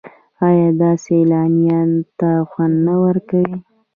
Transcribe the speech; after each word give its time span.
آیا 0.47 0.69
دا 0.79 0.91
سیلانیانو 1.03 1.99
ته 2.19 2.29
خوند 2.49 2.75
نه 2.87 2.95
ورکوي؟ 3.03 3.55